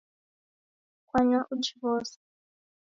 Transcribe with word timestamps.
Kwanywa 1.07 1.39
uji 1.53 1.71
w'ose? 1.81 2.17